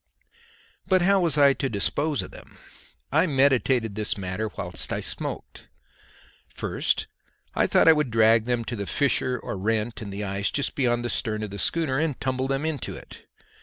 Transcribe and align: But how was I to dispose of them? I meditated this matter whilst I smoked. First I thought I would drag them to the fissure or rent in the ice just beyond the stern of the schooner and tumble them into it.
But 0.87 1.03
how 1.03 1.19
was 1.19 1.37
I 1.37 1.53
to 1.53 1.69
dispose 1.69 2.23
of 2.23 2.31
them? 2.31 2.57
I 3.11 3.27
meditated 3.27 3.93
this 3.93 4.17
matter 4.17 4.49
whilst 4.57 4.91
I 4.91 4.99
smoked. 4.99 5.67
First 6.55 7.05
I 7.53 7.67
thought 7.67 7.87
I 7.87 7.93
would 7.93 8.09
drag 8.09 8.45
them 8.45 8.65
to 8.65 8.75
the 8.75 8.87
fissure 8.87 9.37
or 9.37 9.55
rent 9.59 10.01
in 10.01 10.09
the 10.09 10.23
ice 10.23 10.49
just 10.49 10.73
beyond 10.73 11.05
the 11.05 11.11
stern 11.11 11.43
of 11.43 11.51
the 11.51 11.59
schooner 11.59 11.99
and 11.99 12.19
tumble 12.19 12.47
them 12.47 12.65
into 12.65 12.95
it. 12.95 13.27